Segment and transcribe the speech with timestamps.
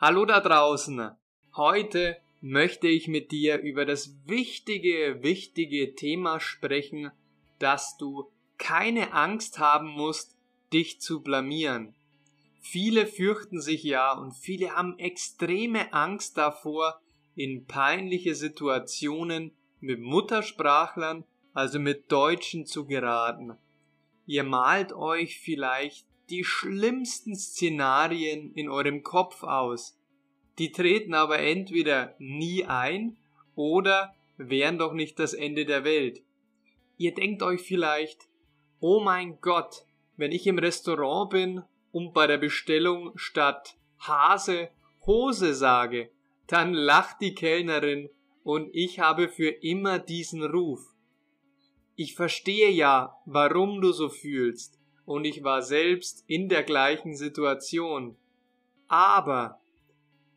[0.00, 1.10] Hallo da draußen.
[1.56, 7.10] Heute möchte ich mit dir über das wichtige, wichtige Thema sprechen,
[7.58, 10.38] dass du keine Angst haben musst,
[10.72, 11.96] dich zu blamieren.
[12.60, 17.00] Viele fürchten sich ja und viele haben extreme Angst davor,
[17.34, 21.24] in peinliche Situationen mit Muttersprachlern,
[21.54, 23.58] also mit Deutschen zu geraten.
[24.26, 29.98] Ihr malt euch vielleicht die schlimmsten Szenarien in eurem Kopf aus.
[30.58, 33.16] Die treten aber entweder nie ein
[33.54, 36.22] oder wären doch nicht das Ende der Welt.
[36.96, 38.28] Ihr denkt euch vielleicht,
[38.80, 39.84] oh mein Gott,
[40.16, 44.70] wenn ich im Restaurant bin und bei der Bestellung statt Hase
[45.06, 46.10] Hose sage,
[46.46, 48.10] dann lacht die Kellnerin
[48.42, 50.80] und ich habe für immer diesen Ruf.
[51.94, 54.77] Ich verstehe ja, warum du so fühlst,
[55.08, 58.14] und ich war selbst in der gleichen Situation.
[58.88, 59.58] Aber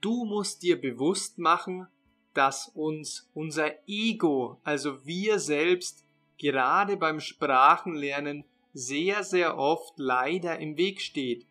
[0.00, 1.88] du musst dir bewusst machen,
[2.34, 6.06] dass uns unser Ego, also wir selbst,
[6.38, 11.48] gerade beim Sprachenlernen sehr, sehr oft leider im Weg steht.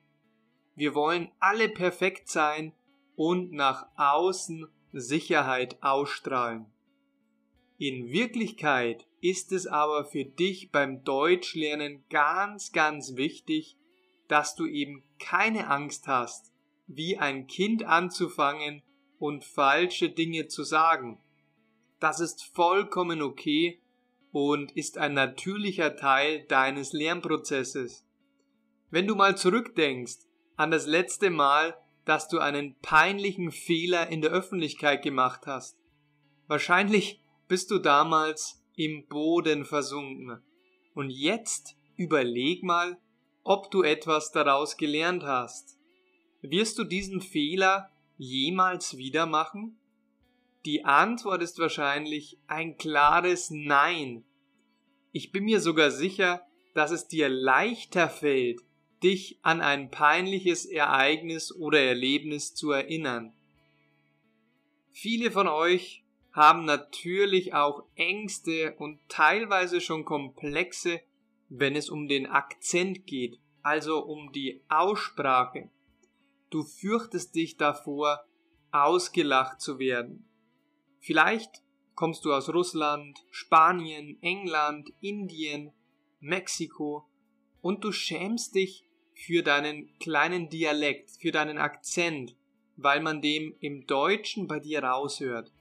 [0.75, 2.71] Wir wollen alle perfekt sein
[3.17, 6.67] und nach außen Sicherheit ausstrahlen.
[7.77, 13.77] In Wirklichkeit ist es aber für dich beim Deutschlernen ganz, ganz wichtig,
[14.27, 16.51] dass du eben keine Angst hast,
[16.87, 18.81] wie ein Kind anzufangen
[19.17, 21.19] und falsche Dinge zu sagen.
[21.99, 23.81] Das ist vollkommen okay
[24.31, 28.05] und ist ein natürlicher Teil deines Lernprozesses.
[28.89, 30.19] Wenn du mal zurückdenkst
[30.55, 35.77] an das letzte Mal, dass du einen peinlichen Fehler in der Öffentlichkeit gemacht hast,
[36.47, 40.41] wahrscheinlich bist du damals im Boden versunken.
[40.93, 42.97] Und jetzt überleg mal,
[43.43, 45.77] ob du etwas daraus gelernt hast.
[46.41, 49.77] Wirst du diesen Fehler jemals wieder machen?
[50.65, 54.23] Die Antwort ist wahrscheinlich ein klares Nein.
[55.11, 56.41] Ich bin mir sogar sicher,
[56.73, 58.61] dass es dir leichter fällt,
[59.03, 63.33] dich an ein peinliches Ereignis oder Erlebnis zu erinnern.
[64.91, 71.01] Viele von euch haben natürlich auch Ängste und teilweise schon Komplexe,
[71.49, 75.69] wenn es um den Akzent geht, also um die Aussprache.
[76.49, 78.23] Du fürchtest dich davor,
[78.71, 80.27] ausgelacht zu werden.
[80.99, 81.63] Vielleicht
[81.95, 85.71] kommst du aus Russland, Spanien, England, Indien,
[86.19, 87.05] Mexiko
[87.61, 92.35] und du schämst dich für deinen kleinen Dialekt, für deinen Akzent,
[92.77, 95.51] weil man dem im Deutschen bei dir raushört.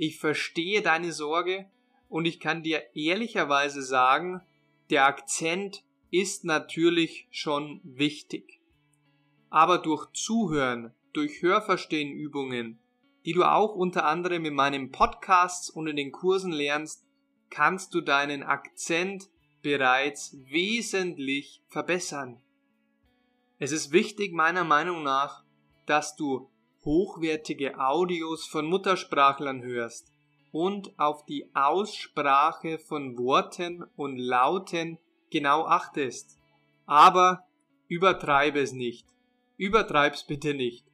[0.00, 1.68] Ich verstehe deine Sorge
[2.08, 4.40] und ich kann dir ehrlicherweise sagen,
[4.90, 5.82] der Akzent
[6.12, 8.60] ist natürlich schon wichtig.
[9.50, 12.78] Aber durch Zuhören, durch Hörverstehenübungen,
[13.24, 17.04] die du auch unter anderem in meinem Podcast und in den Kursen lernst,
[17.50, 19.28] kannst du deinen Akzent
[19.62, 22.40] bereits wesentlich verbessern.
[23.58, 25.42] Es ist wichtig meiner Meinung nach,
[25.86, 26.48] dass du
[26.84, 30.12] hochwertige Audios von Muttersprachlern hörst
[30.52, 34.98] und auf die Aussprache von Worten und Lauten
[35.30, 36.38] genau achtest.
[36.86, 37.44] Aber
[37.88, 39.06] übertreibe es nicht.
[39.56, 40.86] Übertreib's bitte nicht.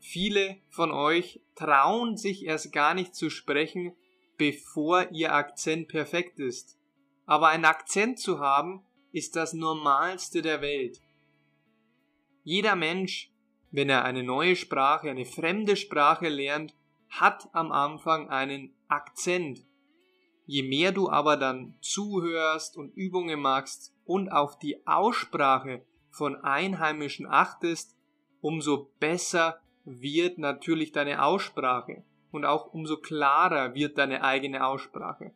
[0.00, 3.94] Viele von euch trauen sich erst gar nicht zu sprechen,
[4.36, 6.78] bevor ihr Akzent perfekt ist.
[7.26, 11.00] Aber ein Akzent zu haben, ist das Normalste der Welt.
[12.44, 13.30] Jeder Mensch,
[13.70, 16.74] wenn er eine neue Sprache, eine fremde Sprache lernt,
[17.10, 19.64] hat am Anfang einen Akzent.
[20.46, 27.26] Je mehr du aber dann zuhörst und Übungen machst und auf die Aussprache von Einheimischen
[27.26, 27.96] achtest,
[28.40, 35.32] umso besser wird natürlich deine Aussprache und auch umso klarer wird deine eigene Aussprache.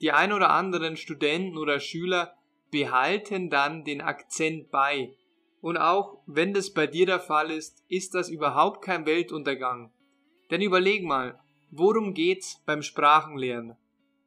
[0.00, 2.34] Die ein oder anderen Studenten oder Schüler
[2.70, 5.14] behalten dann den Akzent bei
[5.60, 9.92] und auch wenn das bei dir der Fall ist, ist das überhaupt kein Weltuntergang.
[10.50, 11.38] Denn überleg mal,
[11.70, 13.76] worum geht's beim Sprachenlernen?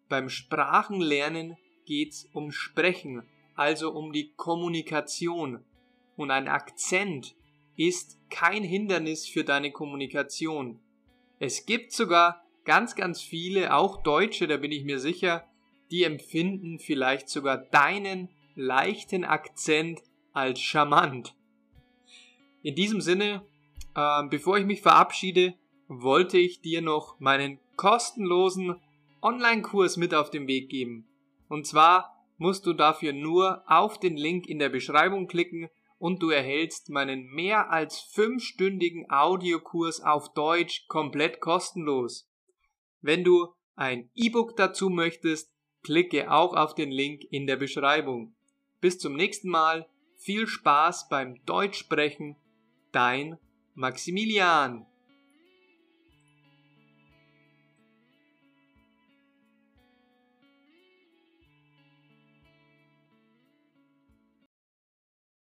[0.09, 3.23] Beim Sprachenlernen geht's um Sprechen,
[3.55, 5.63] also um die Kommunikation.
[6.17, 7.35] Und ein Akzent
[7.77, 10.79] ist kein Hindernis für deine Kommunikation.
[11.39, 15.47] Es gibt sogar ganz, ganz viele, auch Deutsche, da bin ich mir sicher,
[15.89, 20.01] die empfinden vielleicht sogar deinen leichten Akzent
[20.33, 21.35] als charmant.
[22.63, 23.45] In diesem Sinne,
[23.95, 25.55] äh, bevor ich mich verabschiede,
[25.87, 28.79] wollte ich dir noch meinen kostenlosen
[29.21, 31.07] Online-Kurs mit auf den Weg geben.
[31.47, 35.69] Und zwar musst du dafür nur auf den Link in der Beschreibung klicken
[35.99, 42.27] und du erhältst meinen mehr als fünfstündigen Audiokurs auf Deutsch komplett kostenlos.
[43.01, 48.33] Wenn du ein E-Book dazu möchtest, klicke auch auf den Link in der Beschreibung.
[48.79, 49.87] Bis zum nächsten Mal,
[50.21, 52.35] viel Spaß beim Deutschsprechen,
[52.91, 53.39] dein
[53.73, 54.85] Maximilian.